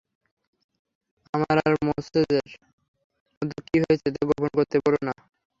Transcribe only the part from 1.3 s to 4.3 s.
আমার আর মোজেসের মধ্যে কী হয়েছে, তা